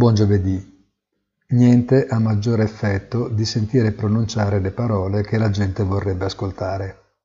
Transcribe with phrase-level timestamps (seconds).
[0.00, 0.88] Buon giovedì.
[1.48, 7.16] Niente ha maggiore effetto di sentire pronunciare le parole che la gente vorrebbe ascoltare.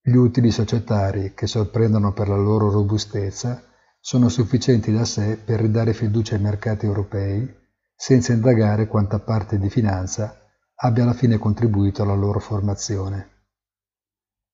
[0.00, 3.62] Gli utili societari, che sorprendono per la loro robustezza,
[4.00, 7.54] sono sufficienti da sé per ridare fiducia ai mercati europei,
[7.94, 10.38] senza indagare quanta parte di finanza
[10.76, 13.28] abbia alla fine contribuito alla loro formazione.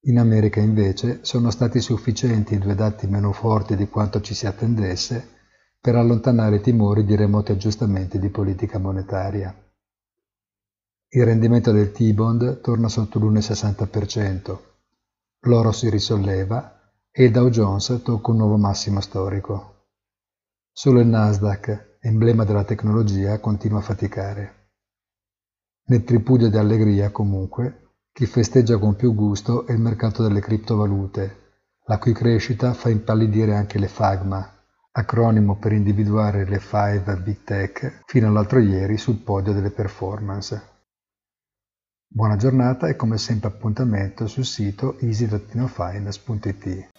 [0.07, 5.39] In America invece sono stati sufficienti due dati meno forti di quanto ci si attendesse
[5.83, 9.55] per allontanare i timori di remoti aggiustamenti di politica monetaria.
[11.09, 14.59] Il rendimento del T-bond torna sotto l'1,60%,
[15.45, 16.79] l'oro si risolleva
[17.11, 19.87] e il Dow Jones tocca un nuovo massimo storico.
[20.71, 24.55] Solo il Nasdaq, emblema della tecnologia, continua a faticare.
[25.87, 31.39] Nel tripudio di allegria, comunque, chi festeggia con più gusto è il mercato delle criptovalute,
[31.87, 34.60] la cui crescita fa impallidire anche le FAGMA,
[35.01, 40.69] acronimo per individuare le five big tech fino all'altro ieri sul podio delle performance.
[42.07, 46.90] Buona giornata e come sempre appuntamento sul sito easy-finance.it.